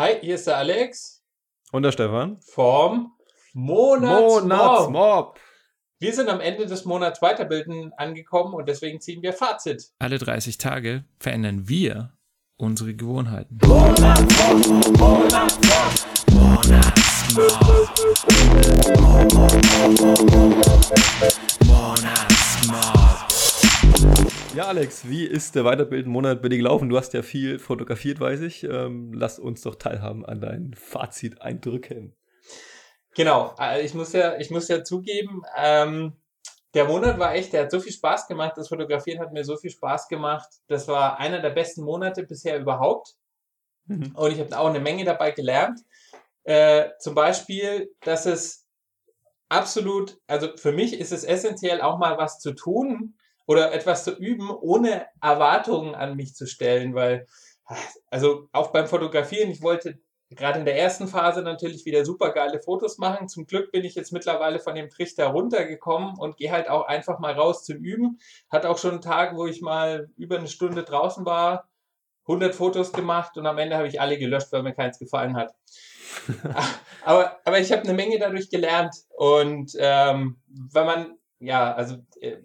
[0.00, 1.22] Hi, hier ist der Alex.
[1.72, 2.38] Und der Stefan.
[2.40, 3.12] Vom
[3.52, 4.44] Monatsmob.
[4.44, 5.40] Monatsmob.
[5.98, 9.90] Wir sind am Ende des Monats Weiterbilden angekommen und deswegen ziehen wir Fazit.
[9.98, 12.14] Alle 30 Tage verändern wir
[12.56, 13.58] unsere Gewohnheiten.
[24.60, 26.90] Ja, Alex, wie ist der Weiterbilden-Monat bei dir gelaufen?
[26.90, 28.62] Du hast ja viel fotografiert, weiß ich.
[28.64, 32.14] Ähm, lass uns doch teilhaben an deinen Fazit-Eindrücken.
[33.14, 36.12] Genau, also ich muss ja, ich muss ja zugeben, ähm,
[36.74, 39.56] der Monat war echt, der hat so viel Spaß gemacht, das Fotografieren hat mir so
[39.56, 40.50] viel Spaß gemacht.
[40.66, 43.14] Das war einer der besten Monate bisher überhaupt.
[43.86, 44.12] Mhm.
[44.14, 45.80] Und ich habe auch eine Menge dabei gelernt.
[46.44, 48.66] Äh, zum Beispiel, dass es
[49.48, 53.14] absolut, also für mich ist es essentiell, auch mal was zu tun
[53.50, 57.26] oder etwas zu üben, ohne Erwartungen an mich zu stellen, weil,
[58.06, 59.98] also auch beim Fotografieren, ich wollte
[60.30, 63.28] gerade in der ersten Phase natürlich wieder super geile Fotos machen.
[63.28, 67.18] Zum Glück bin ich jetzt mittlerweile von dem Trichter runtergekommen und gehe halt auch einfach
[67.18, 68.20] mal raus zum Üben.
[68.50, 71.68] Hat auch schon einen Tag, wo ich mal über eine Stunde draußen war,
[72.28, 75.52] 100 Fotos gemacht und am Ende habe ich alle gelöscht, weil mir keins gefallen hat.
[77.04, 82.36] aber, aber ich habe eine Menge dadurch gelernt und ähm, wenn man, ja, also äh,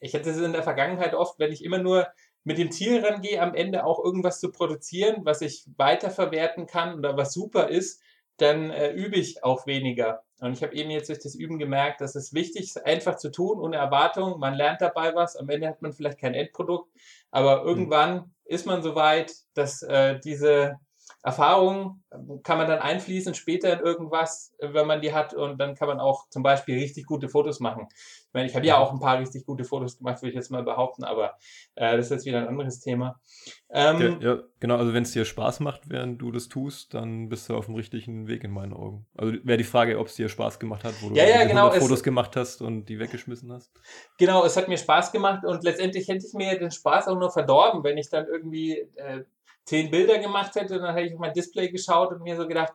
[0.00, 2.06] ich hätte es in der Vergangenheit oft, wenn ich immer nur
[2.44, 7.16] mit dem Ziel rangehe, am Ende auch irgendwas zu produzieren, was ich weiterverwerten kann oder
[7.16, 8.00] was super ist,
[8.38, 10.22] dann äh, übe ich auch weniger.
[10.40, 13.30] Und ich habe eben jetzt durch das Üben gemerkt, dass es wichtig ist, einfach zu
[13.30, 14.38] tun, ohne Erwartung.
[14.38, 15.36] Man lernt dabei was.
[15.36, 16.88] Am Ende hat man vielleicht kein Endprodukt,
[17.30, 17.68] aber mhm.
[17.68, 18.34] irgendwann mhm.
[18.44, 20.76] ist man so weit, dass äh, diese
[21.22, 22.02] Erfahrung
[22.44, 25.98] kann man dann einfließen später in irgendwas, wenn man die hat und dann kann man
[25.98, 27.88] auch zum Beispiel richtig gute Fotos machen.
[27.90, 30.50] Ich meine, ich habe ja auch ein paar richtig gute Fotos gemacht, würde ich jetzt
[30.50, 31.36] mal behaupten, aber
[31.74, 33.20] äh, das ist jetzt wieder ein anderes Thema.
[33.68, 37.28] Ähm, ja, ja, genau, also wenn es dir Spaß macht, während du das tust, dann
[37.28, 39.06] bist du auf dem richtigen Weg in meinen Augen.
[39.16, 41.70] Also wäre die Frage, ob es dir Spaß gemacht hat, wo du ja, ja, genau,
[41.72, 43.72] Fotos gemacht hast und die weggeschmissen hast.
[44.18, 47.30] Genau, es hat mir Spaß gemacht und letztendlich hätte ich mir den Spaß auch nur
[47.30, 49.24] verdorben, wenn ich dann irgendwie äh,
[49.68, 52.72] zehn Bilder gemacht hätte dann hätte ich auf mein Display geschaut und mir so gedacht,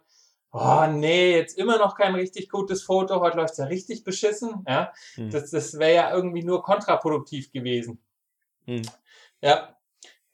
[0.52, 4.64] oh nee, jetzt immer noch kein richtig gutes Foto, heute läuft es ja richtig beschissen.
[4.68, 5.31] Ja, hm.
[5.31, 8.04] das, das wäre ja irgendwie nur kontraproduktiv gewesen.
[8.66, 8.84] Hm.
[9.42, 9.76] Ja.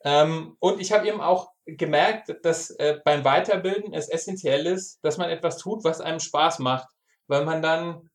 [0.04, 5.18] Ähm, und ich habe eben auch gemerkt, dass äh, beim Weiterbilden es essentiell ist, dass
[5.18, 6.88] man etwas tut, was einem Spaß macht,
[7.26, 8.10] weil man dann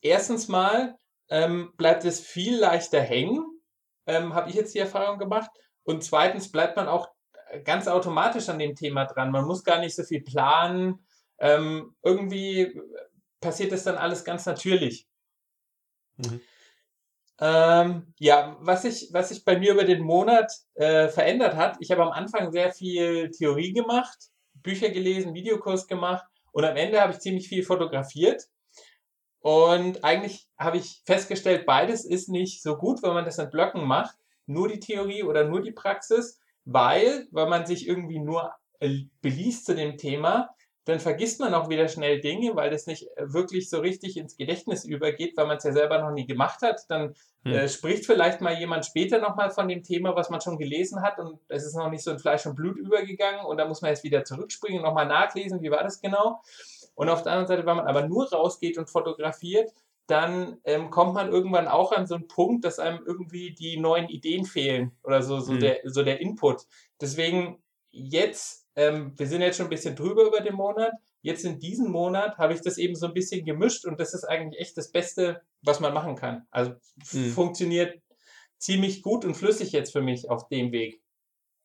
[0.00, 0.96] erstens mal
[1.28, 3.44] ähm, bleibt es viel leichter hängen,
[4.06, 5.50] ähm, habe ich jetzt die Erfahrung gemacht,
[5.84, 7.08] und zweitens bleibt man auch
[7.64, 9.30] ganz automatisch an dem Thema dran.
[9.30, 11.04] Man muss gar nicht so viel planen.
[11.38, 12.80] Ähm, irgendwie
[13.40, 15.06] passiert das dann alles ganz natürlich.
[16.16, 16.40] Mhm.
[17.40, 21.90] Ähm, ja, was sich was ich bei mir über den Monat äh, verändert hat, ich
[21.90, 27.12] habe am Anfang sehr viel Theorie gemacht, Bücher gelesen, Videokurs gemacht und am Ende habe
[27.12, 28.48] ich ziemlich viel fotografiert.
[29.40, 33.84] Und eigentlich habe ich festgestellt, beides ist nicht so gut, wenn man das in Blöcken
[33.84, 34.14] macht.
[34.46, 39.66] Nur die Theorie oder nur die Praxis weil, wenn man sich irgendwie nur äh, beliest
[39.66, 40.50] zu dem Thema,
[40.84, 44.36] dann vergisst man auch wieder schnell Dinge, weil das nicht äh, wirklich so richtig ins
[44.36, 46.80] Gedächtnis übergeht, weil man es ja selber noch nie gemacht hat.
[46.88, 47.14] Dann
[47.44, 47.52] hm.
[47.52, 51.18] äh, spricht vielleicht mal jemand später nochmal von dem Thema, was man schon gelesen hat
[51.20, 53.90] und es ist noch nicht so in Fleisch und Blut übergegangen und da muss man
[53.90, 56.40] jetzt wieder zurückspringen und nochmal nachlesen, wie war das genau.
[56.94, 59.70] Und auf der anderen Seite, wenn man aber nur rausgeht und fotografiert,
[60.12, 64.10] dann ähm, kommt man irgendwann auch an so einen Punkt, dass einem irgendwie die neuen
[64.10, 65.60] Ideen fehlen oder so, so, mhm.
[65.60, 66.66] der, so der Input.
[67.00, 71.58] Deswegen jetzt, ähm, wir sind jetzt schon ein bisschen drüber über den Monat, jetzt in
[71.58, 74.76] diesem Monat habe ich das eben so ein bisschen gemischt und das ist eigentlich echt
[74.76, 76.46] das Beste, was man machen kann.
[76.50, 76.72] Also
[77.12, 77.30] mhm.
[77.30, 77.98] funktioniert
[78.58, 81.01] ziemlich gut und flüssig jetzt für mich auf dem Weg.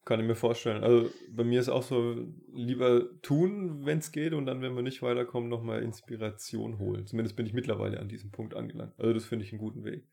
[0.07, 0.85] Kann ich mir vorstellen.
[0.85, 2.16] Also bei mir ist auch so,
[2.53, 7.06] lieber tun, wenn es geht, und dann, wenn wir nicht weiterkommen, nochmal Inspiration holen.
[7.06, 8.94] Zumindest bin ich mittlerweile an diesem Punkt angelangt.
[8.97, 10.07] Also das finde ich einen guten Weg.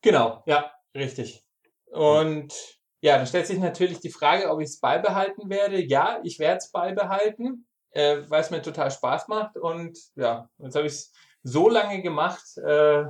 [0.00, 1.44] Genau, ja, richtig.
[1.90, 2.54] Und
[3.02, 5.78] ja, dann stellt sich natürlich die Frage, ob ich es beibehalten werde.
[5.84, 9.58] Ja, ich werde es beibehalten, äh, weil es mir total Spaß macht.
[9.58, 13.04] Und ja, jetzt habe ich es so lange gemacht äh,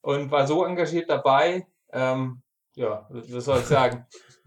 [0.00, 1.68] und war so engagiert dabei.
[1.92, 2.42] Ähm,
[2.74, 4.04] ja, was soll ich sagen?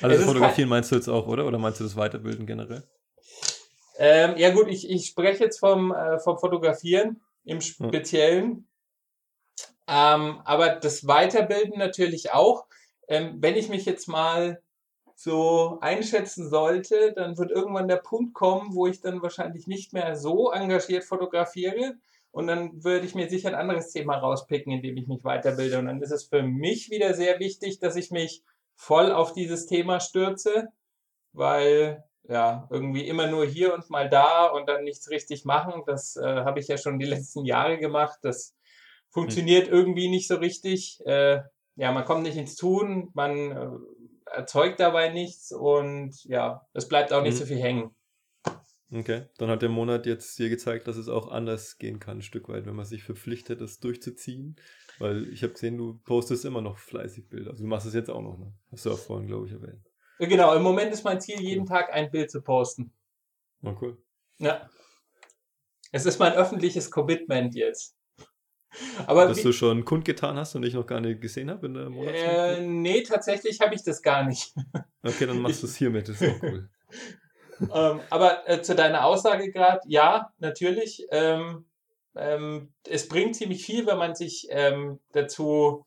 [0.00, 1.46] Also fotografieren meinst du jetzt auch, oder?
[1.46, 2.82] Oder meinst du das Weiterbilden generell?
[3.98, 8.66] Ähm, ja gut, ich, ich spreche jetzt vom, äh, vom Fotografieren im Speziellen.
[9.88, 10.14] Ja.
[10.14, 12.66] Ähm, aber das Weiterbilden natürlich auch.
[13.08, 14.62] Ähm, wenn ich mich jetzt mal
[15.16, 20.14] so einschätzen sollte, dann wird irgendwann der Punkt kommen, wo ich dann wahrscheinlich nicht mehr
[20.14, 21.94] so engagiert fotografiere.
[22.30, 25.78] Und dann würde ich mir sicher ein anderes Thema rauspicken, in dem ich mich weiterbilde.
[25.78, 28.44] Und dann ist es für mich wieder sehr wichtig, dass ich mich
[28.78, 30.68] voll auf dieses Thema stürze,
[31.32, 35.82] weil ja, irgendwie immer nur hier und mal da und dann nichts richtig machen.
[35.86, 38.18] Das äh, habe ich ja schon die letzten Jahre gemacht.
[38.22, 38.54] Das
[39.10, 39.74] funktioniert hm.
[39.74, 41.00] irgendwie nicht so richtig.
[41.04, 41.40] Äh,
[41.76, 47.12] ja, man kommt nicht ins Tun, man äh, erzeugt dabei nichts und ja, es bleibt
[47.12, 47.38] auch nicht hm.
[47.38, 47.94] so viel hängen.
[48.90, 52.22] Okay, dann hat der Monat jetzt dir gezeigt, dass es auch anders gehen kann, ein
[52.22, 54.56] Stück weit, wenn man sich verpflichtet, das durchzuziehen.
[54.98, 57.50] Weil ich habe gesehen, du postest immer noch fleißig Bilder.
[57.50, 58.52] Also du machst es jetzt auch noch, ne?
[58.72, 59.84] Hast du auch vorhin, glaube ich, erwähnt.
[60.18, 62.92] Genau, im Moment ist mein Ziel, jeden Tag ein Bild zu posten.
[63.62, 63.98] Oh, cool.
[64.38, 64.68] Ja.
[65.92, 67.96] Es ist mein öffentliches Commitment jetzt.
[69.06, 71.74] Aber Dass wie, du schon kundgetan hast und ich noch gar nicht gesehen habe in
[71.74, 72.58] der Monatszeit?
[72.58, 74.54] Äh, nee, tatsächlich habe ich das gar nicht.
[75.02, 76.68] Okay, dann machst du es hiermit, das ist auch cool.
[77.60, 81.06] ähm, aber äh, zu deiner Aussage gerade, ja, natürlich.
[81.10, 81.66] Ähm,
[82.16, 85.86] ähm, es bringt ziemlich viel, wenn man sich ähm, dazu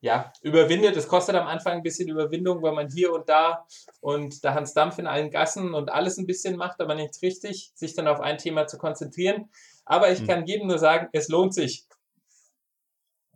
[0.00, 0.96] ja, überwindet.
[0.96, 3.66] Es kostet am Anfang ein bisschen Überwindung, weil man hier und da
[4.00, 7.72] und da Hans Dampf in allen Gassen und alles ein bisschen macht, aber nichts richtig,
[7.74, 9.50] sich dann auf ein Thema zu konzentrieren.
[9.84, 10.26] Aber ich hm.
[10.26, 11.86] kann jedem nur sagen, es lohnt sich.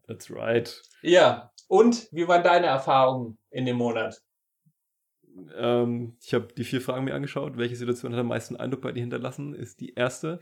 [0.06, 0.82] That's right.
[1.02, 1.50] Ja.
[1.68, 4.22] Und wie waren deine Erfahrungen in dem Monat?
[5.56, 7.56] Ähm, ich habe die vier Fragen mir angeschaut.
[7.56, 9.54] Welche Situation hat am meisten Eindruck bei dir hinterlassen?
[9.54, 10.40] Ist die erste.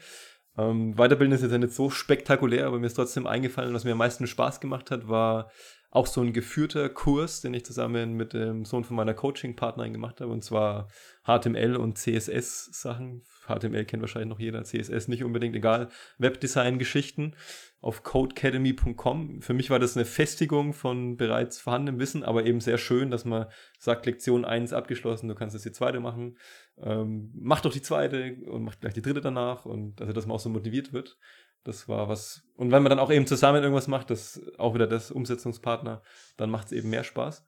[0.57, 3.99] Ähm, Weiterbilden ist jetzt nicht so spektakulär, aber mir ist trotzdem eingefallen, was mir am
[3.99, 5.51] meisten Spaß gemacht hat, war
[5.93, 10.23] auch so ein geführter Kurs, den ich zusammen mit dem Sohn von meiner Coaching-Partnerin gemacht
[10.23, 10.89] habe, und zwar
[11.25, 13.23] HTML und CSS-Sachen.
[13.47, 15.91] HTML kennt wahrscheinlich noch jeder, CSS nicht unbedingt, egal.
[16.17, 17.37] Webdesign-Geschichten
[17.83, 19.43] auf codecademy.com.
[19.43, 23.27] Für mich war das eine Festigung von bereits vorhandenem Wissen, aber eben sehr schön, dass
[23.27, 23.47] man
[23.79, 26.39] sagt, Lektion 1 abgeschlossen, du kannst jetzt die zweite machen.
[26.79, 30.37] Ähm, mach doch die zweite und mach gleich die dritte danach und also, dass man
[30.37, 31.19] auch so motiviert wird.
[31.65, 32.43] Das war was.
[32.57, 36.03] Und wenn man dann auch eben zusammen irgendwas macht, das auch wieder das Umsetzungspartner,
[36.37, 37.45] dann macht es eben mehr Spaß.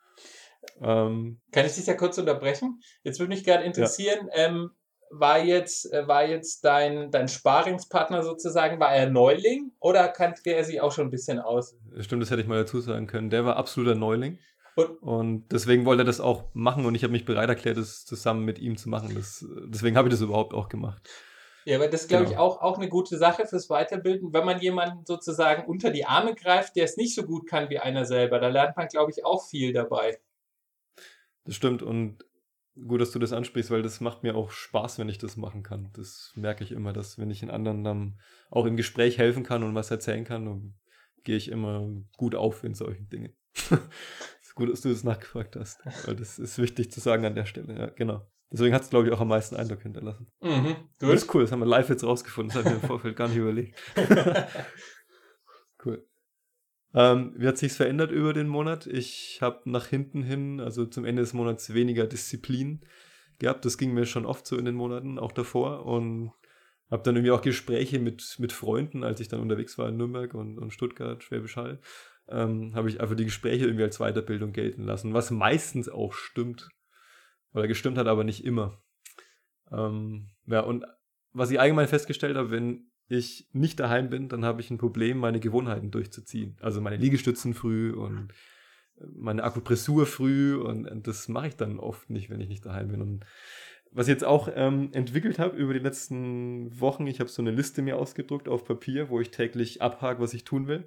[0.80, 2.80] Ähm, Kann ich dich ja kurz unterbrechen?
[3.02, 4.46] Jetzt würde mich gerade interessieren, ja.
[4.46, 4.70] ähm,
[5.10, 10.64] war jetzt, äh, war jetzt dein, dein Sparingspartner sozusagen, war er Neuling oder kannte er
[10.64, 11.76] sich auch schon ein bisschen aus?
[12.00, 13.30] Stimmt, das hätte ich mal dazu sagen können.
[13.30, 14.38] Der war absoluter Neuling.
[14.76, 18.04] Und, und deswegen wollte er das auch machen und ich habe mich bereit erklärt, das
[18.04, 19.14] zusammen mit ihm zu machen.
[19.14, 21.08] Das, deswegen habe ich das überhaupt auch gemacht.
[21.64, 22.34] Ja, aber das ist, glaube genau.
[22.34, 26.34] ich, auch, auch eine gute Sache fürs Weiterbilden, wenn man jemanden sozusagen unter die Arme
[26.34, 28.38] greift, der es nicht so gut kann wie einer selber.
[28.38, 30.18] Da lernt man, glaube ich, auch viel dabei.
[31.44, 32.24] Das stimmt und
[32.86, 35.62] gut, dass du das ansprichst, weil das macht mir auch Spaß, wenn ich das machen
[35.62, 35.90] kann.
[35.94, 38.20] Das merke ich immer, dass wenn ich den anderen dann
[38.50, 40.74] auch im Gespräch helfen kann und was erzählen kann, dann
[41.22, 43.34] gehe ich immer gut auf in solchen Dingen.
[44.54, 47.76] gut, dass du das nachgefragt hast, weil das ist wichtig zu sagen an der Stelle.
[47.76, 48.26] Ja, genau.
[48.54, 50.28] Deswegen hat es, glaube ich, auch am meisten Eindruck hinterlassen.
[50.40, 52.54] Mhm, Das ist cool, das haben wir live jetzt rausgefunden.
[52.54, 53.76] Das habe ich mir im Vorfeld gar nicht überlegt.
[55.84, 56.06] cool.
[56.94, 58.86] Ähm, wie hat sich verändert über den Monat?
[58.86, 62.86] Ich habe nach hinten hin, also zum Ende des Monats, weniger Disziplin
[63.40, 63.64] gehabt.
[63.64, 65.84] Das ging mir schon oft so in den Monaten, auch davor.
[65.84, 66.30] Und
[66.92, 70.32] habe dann irgendwie auch Gespräche mit, mit Freunden, als ich dann unterwegs war in Nürnberg
[70.32, 71.80] und, und Stuttgart, Schwäbisch Hall,
[72.28, 76.68] ähm, habe ich einfach die Gespräche irgendwie als Weiterbildung gelten lassen, was meistens auch stimmt.
[77.54, 78.82] Oder gestimmt hat, aber nicht immer.
[79.70, 80.84] Ähm, ja, und
[81.32, 85.18] was ich allgemein festgestellt habe, wenn ich nicht daheim bin, dann habe ich ein Problem,
[85.18, 86.56] meine Gewohnheiten durchzuziehen.
[86.60, 88.32] Also meine Liegestützen früh und
[89.14, 92.88] meine Akupressur früh und, und das mache ich dann oft nicht, wenn ich nicht daheim
[92.88, 93.02] bin.
[93.02, 93.26] Und
[93.90, 97.50] was ich jetzt auch ähm, entwickelt habe über die letzten Wochen, ich habe so eine
[97.50, 100.86] Liste mir ausgedruckt auf Papier, wo ich täglich abhake, was ich tun will.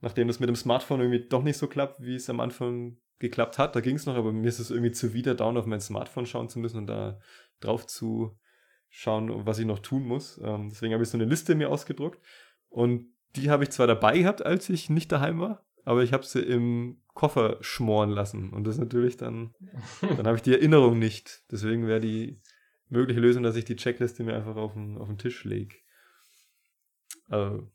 [0.00, 3.58] Nachdem das mit dem Smartphone irgendwie doch nicht so klappt, wie es am Anfang geklappt
[3.58, 3.76] hat.
[3.76, 6.48] Da ging es noch, aber mir ist es irgendwie zuwider, down auf mein Smartphone schauen
[6.48, 7.20] zu müssen und da
[7.60, 8.38] drauf zu
[8.88, 10.40] schauen, was ich noch tun muss.
[10.42, 12.20] Ähm, deswegen habe ich so eine Liste mir ausgedruckt
[12.68, 13.06] und
[13.36, 16.40] die habe ich zwar dabei gehabt, als ich nicht daheim war, aber ich habe sie
[16.40, 19.54] im Koffer schmoren lassen und das natürlich dann,
[20.00, 21.42] dann habe ich die Erinnerung nicht.
[21.50, 22.40] Deswegen wäre die
[22.88, 25.76] mögliche Lösung, dass ich die Checkliste mir einfach auf den, auf den Tisch lege.
[27.28, 27.70] Also,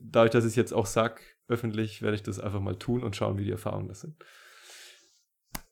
[0.00, 3.16] dadurch, dass ich es jetzt auch sage, öffentlich, werde ich das einfach mal tun und
[3.16, 4.16] schauen, wie die Erfahrungen das sind.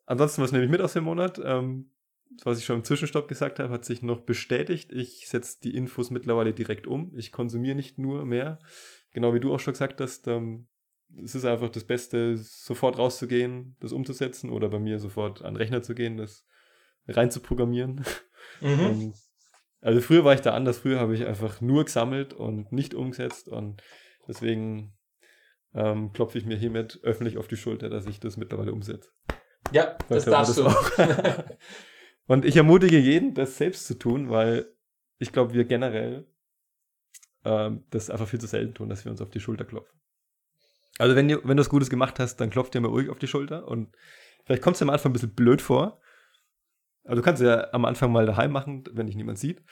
[0.07, 1.41] Ansonsten, was nehme ich mit aus dem Monat?
[1.45, 1.91] Ähm,
[2.43, 4.93] was ich schon im Zwischenstopp gesagt habe, hat sich noch bestätigt.
[4.93, 7.13] Ich setze die Infos mittlerweile direkt um.
[7.17, 8.59] Ich konsumiere nicht nur mehr.
[9.13, 10.69] Genau wie du auch schon gesagt hast, ähm,
[11.23, 15.59] es ist einfach das Beste, sofort rauszugehen, das umzusetzen oder bei mir sofort an den
[15.59, 16.47] Rechner zu gehen, das
[17.09, 18.05] rein zu programmieren.
[18.61, 19.13] Mhm.
[19.81, 20.79] also früher war ich da anders.
[20.79, 23.83] Früher habe ich einfach nur gesammelt und nicht umgesetzt und
[24.29, 24.95] deswegen
[25.75, 29.11] ähm, klopfe ich mir hiermit öffentlich auf die Schulter, dass ich das mittlerweile umsetze.
[29.73, 31.45] Ja, das darfst das du.
[32.27, 34.67] Und ich ermutige jeden, das selbst zu tun, weil
[35.19, 36.27] ich glaube, wir generell
[37.45, 39.99] ähm, das einfach viel zu selten tun, dass wir uns auf die Schulter klopfen.
[40.99, 43.19] Also wenn, du, wenn du was Gutes gemacht hast, dann klopft dir mal ruhig auf
[43.19, 43.95] die Schulter und
[44.45, 46.01] vielleicht kommt es dir am Anfang ein bisschen blöd vor,
[47.05, 49.63] Aber du kannst es ja am Anfang mal daheim machen, wenn dich niemand sieht.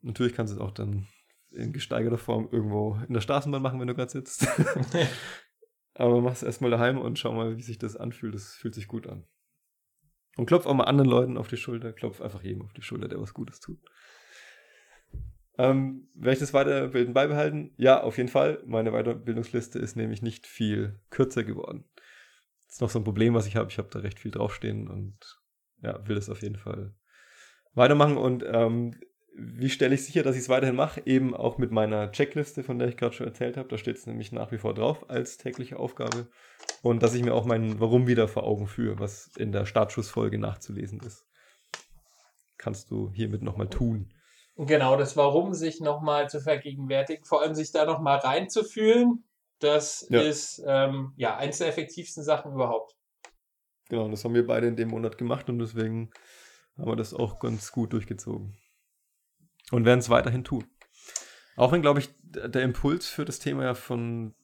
[0.00, 1.06] Natürlich kannst du es auch dann
[1.52, 4.46] in gesteigerter Form irgendwo in der Straßenbahn machen, wenn du gerade sitzt.
[5.94, 8.34] Aber mach es erstmal daheim und schau mal, wie sich das anfühlt.
[8.34, 9.24] Das fühlt sich gut an.
[10.36, 11.92] Und klopf auch mal anderen Leuten auf die Schulter.
[11.92, 13.78] Klopf einfach jedem auf die Schulter, der was Gutes tut.
[15.56, 17.72] Ähm, werde ich das Weiterbilden beibehalten?
[17.76, 18.60] Ja, auf jeden Fall.
[18.66, 21.84] Meine Weiterbildungsliste ist nämlich nicht viel kürzer geworden.
[22.66, 23.70] Das ist noch so ein Problem, was ich habe.
[23.70, 25.40] Ich habe da recht viel draufstehen und
[25.80, 26.96] ja, will das auf jeden Fall
[27.74, 28.16] weitermachen.
[28.16, 28.98] Und ähm,
[29.36, 31.02] wie stelle ich sicher, dass ich es weiterhin mache?
[31.04, 33.68] Eben auch mit meiner Checkliste, von der ich gerade schon erzählt habe.
[33.68, 36.28] Da steht es nämlich nach wie vor drauf als tägliche Aufgabe.
[36.82, 40.38] Und dass ich mir auch mein Warum wieder vor Augen führe, was in der Startschussfolge
[40.38, 41.26] nachzulesen ist.
[42.58, 44.12] Kannst du hiermit nochmal tun.
[44.56, 49.24] Genau, das Warum sich nochmal zu vergegenwärtigen, vor allem sich da nochmal reinzufühlen,
[49.58, 50.20] das ja.
[50.20, 52.94] ist ähm, ja eins der effektivsten Sachen überhaupt.
[53.88, 56.10] Genau, das haben wir beide in dem Monat gemacht und deswegen
[56.78, 58.56] haben wir das auch ganz gut durchgezogen.
[59.70, 60.64] Und werden es weiterhin tun.
[61.56, 64.34] Auch wenn, glaube ich, der Impuls für das Thema ja von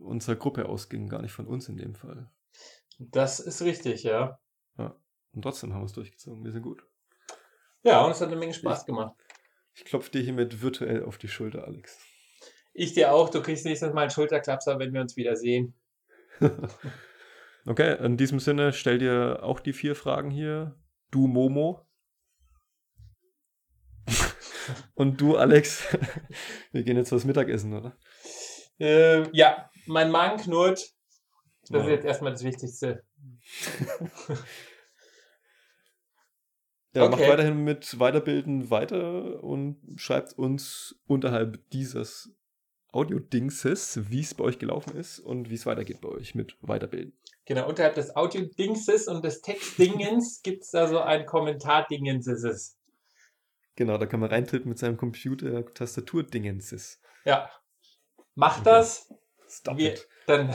[0.00, 2.30] unserer Gruppe ausging, gar nicht von uns in dem Fall.
[2.98, 4.38] Das ist richtig, ja.
[4.76, 4.96] Ja.
[5.32, 6.44] Und trotzdem haben wir es durchgezogen.
[6.44, 6.82] Wir sind gut.
[7.82, 9.14] Ja, und es hat eine Menge Spaß gemacht.
[9.74, 11.98] Ich klopfe dir hiermit virtuell auf die Schulter, Alex.
[12.72, 13.28] Ich dir auch.
[13.30, 15.74] Du kriegst nächstes Mal einen Schulterklapser, wenn wir uns wieder sehen.
[17.66, 20.76] okay, in diesem Sinne stell dir auch die vier Fragen hier.
[21.10, 21.87] Du Momo.
[24.94, 25.84] Und du, Alex,
[26.72, 27.96] wir gehen jetzt was Mittagessen, oder?
[28.78, 30.92] Äh, ja, mein Magen knurrt.
[31.62, 31.80] Das ja.
[31.80, 33.04] ist jetzt erstmal das Wichtigste.
[36.94, 37.08] ja, okay.
[37.10, 42.34] macht weiterhin mit Weiterbilden weiter und schreibt uns unterhalb dieses
[42.92, 47.18] Audio-Dingses, wie es bei euch gelaufen ist und wie es weitergeht bei euch mit Weiterbilden.
[47.44, 52.77] Genau, unterhalb des Audio-Dingses und des Text-Dingens gibt es da so ein Kommentar-Dingenses.
[53.78, 57.00] Genau, da kann man reintippen mit seinem Computer Tastatur-Dingenses.
[57.24, 57.48] Ja.
[58.34, 58.70] Macht okay.
[58.70, 59.14] das.
[59.48, 60.08] Stop wir, it.
[60.26, 60.52] Dann,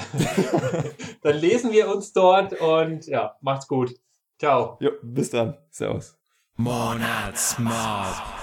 [1.22, 3.96] dann lesen wir uns dort und ja, macht's gut.
[4.38, 4.77] Ciao.
[4.82, 5.58] Jo, bis dann.
[5.70, 6.18] Servus.
[6.58, 8.42] Monatsmob.